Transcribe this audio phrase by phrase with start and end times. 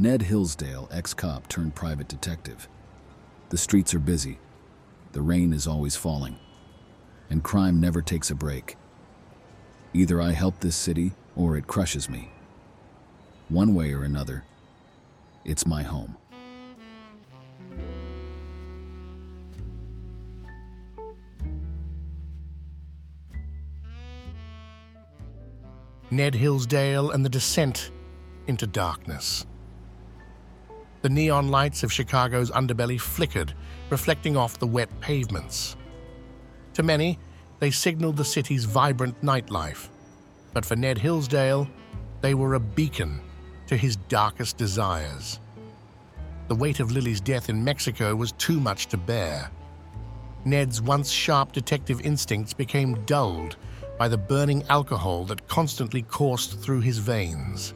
[0.00, 2.68] Ned Hillsdale, ex cop turned private detective.
[3.48, 4.38] The streets are busy,
[5.10, 6.36] the rain is always falling,
[7.28, 8.76] and crime never takes a break.
[9.92, 12.30] Either I help this city or it crushes me.
[13.48, 14.44] One way or another,
[15.44, 16.16] it's my home.
[26.12, 27.90] Ned Hillsdale and the descent
[28.46, 29.44] into darkness.
[31.02, 33.54] The neon lights of Chicago's underbelly flickered,
[33.90, 35.76] reflecting off the wet pavements.
[36.74, 37.18] To many,
[37.60, 39.88] they signaled the city's vibrant nightlife,
[40.52, 41.68] but for Ned Hillsdale,
[42.20, 43.20] they were a beacon
[43.66, 45.38] to his darkest desires.
[46.48, 49.50] The weight of Lily's death in Mexico was too much to bear.
[50.44, 53.56] Ned's once sharp detective instincts became dulled
[53.98, 57.74] by the burning alcohol that constantly coursed through his veins.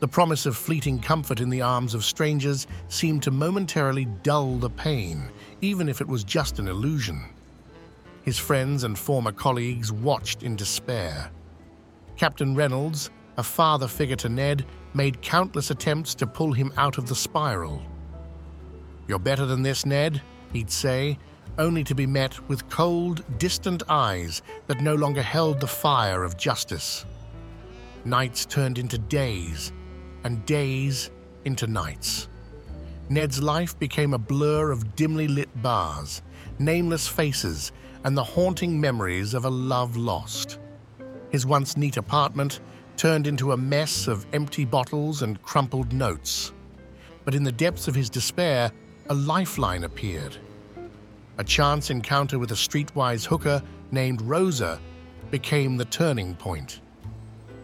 [0.00, 4.70] The promise of fleeting comfort in the arms of strangers seemed to momentarily dull the
[4.70, 5.30] pain,
[5.60, 7.22] even if it was just an illusion.
[8.22, 11.30] His friends and former colleagues watched in despair.
[12.16, 17.06] Captain Reynolds, a father figure to Ned, made countless attempts to pull him out of
[17.06, 17.82] the spiral.
[19.06, 20.22] You're better than this, Ned,
[20.54, 21.18] he'd say,
[21.58, 26.38] only to be met with cold, distant eyes that no longer held the fire of
[26.38, 27.04] justice.
[28.06, 29.72] Nights turned into days,
[30.24, 31.10] and days
[31.44, 32.28] into nights.
[33.08, 36.22] Ned's life became a blur of dimly lit bars,
[36.58, 37.72] nameless faces,
[38.04, 40.58] and the haunting memories of a love lost.
[41.30, 42.60] His once neat apartment
[42.96, 46.52] turned into a mess of empty bottles and crumpled notes.
[47.24, 48.70] But in the depths of his despair,
[49.08, 50.36] a lifeline appeared.
[51.38, 54.80] A chance encounter with a streetwise hooker named Rosa
[55.30, 56.80] became the turning point.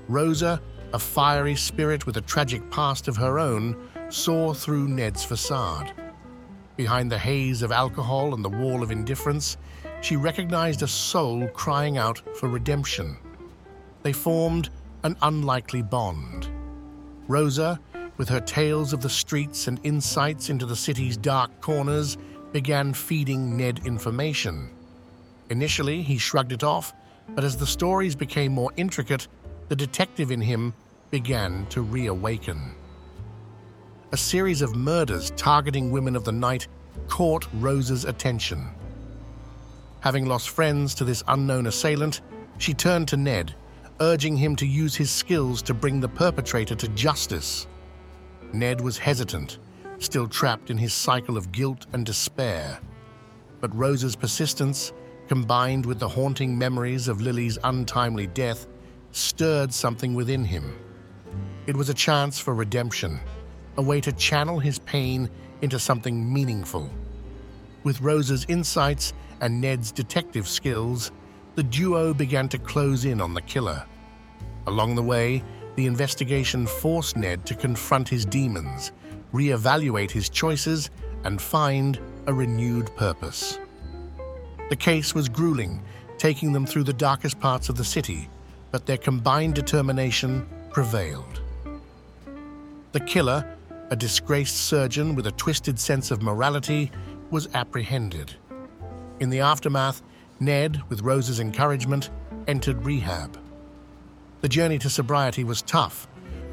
[0.09, 0.61] Rosa,
[0.97, 3.77] a fiery spirit with a tragic past of her own,
[4.09, 5.93] saw through Ned's facade.
[6.75, 9.59] Behind the haze of alcohol and the wall of indifference,
[10.01, 13.19] she recognized a soul crying out for redemption.
[14.05, 14.71] They formed
[15.03, 16.49] an unlikely bond.
[17.29, 17.79] Rosa,
[18.17, 22.17] with her tales of the streets and insights into the city's dark corners,
[22.53, 24.71] began feeding Ned information.
[25.51, 26.95] Initially, he shrugged it off,
[27.35, 29.29] but as the stories became more intricate,
[29.69, 30.73] the detective in him
[31.11, 32.75] began to reawaken.
[34.13, 36.69] A series of murders targeting women of the night
[37.09, 38.69] caught Rosa's attention.
[40.01, 42.21] Having lost friends to this unknown assailant,
[42.59, 43.55] she turned to Ned,
[44.01, 47.67] urging him to use his skills to bring the perpetrator to justice.
[48.53, 49.59] Ned was hesitant,
[49.99, 52.79] still trapped in his cycle of guilt and despair.
[53.61, 54.93] But Rosa's persistence,
[55.29, 58.67] combined with the haunting memories of Lily's untimely death,
[59.13, 60.79] stirred something within him.
[61.67, 63.19] It was a chance for redemption,
[63.77, 65.29] a way to channel his pain
[65.63, 66.89] into something meaningful.
[67.83, 71.11] With Rosa's insights and Ned's detective skills,
[71.57, 73.85] the duo began to close in on the killer.
[74.69, 75.43] Along the way,
[75.75, 78.93] the investigation forced Ned to confront his demons,
[79.33, 80.91] reevaluate his choices,
[81.25, 81.99] and find
[82.29, 83.59] a renewed purpose.
[84.69, 85.83] The case was grueling,
[86.17, 88.29] taking them through the darkest parts of the city,
[88.71, 91.43] but their combined determination prevailed.
[92.93, 93.57] The killer,
[93.91, 96.91] a disgraced surgeon with a twisted sense of morality,
[97.31, 98.35] was apprehended.
[99.21, 100.03] In the aftermath,
[100.41, 102.11] Ned, with Rosa's encouragement,
[102.47, 103.39] entered rehab.
[104.41, 106.07] The journey to sobriety was tough,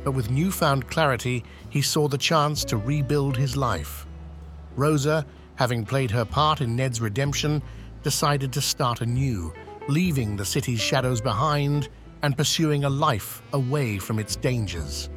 [0.03, 4.05] but with newfound clarity, he saw the chance to rebuild his life.
[4.75, 7.61] Rosa, having played her part in Ned's redemption,
[8.01, 9.53] decided to start anew,
[9.87, 11.89] leaving the city's shadows behind
[12.21, 15.09] and pursuing a life away from its dangers.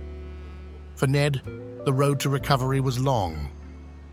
[0.97, 1.41] For Ned,
[1.85, 3.51] the road to recovery was long,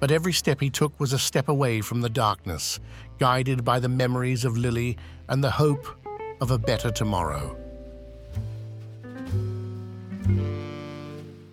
[0.02, 2.82] but every step he took was a step away from the darkness,
[3.20, 4.98] guided by the memories of Lily
[5.30, 5.88] and the hope
[6.42, 7.56] of a better tomorrow.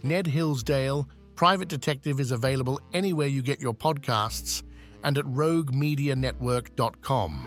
[0.03, 4.65] Ned Hillsdale, Private Detective, is available anywhere you get your podcasts
[5.05, 7.47] and at roguemedianetwork.com.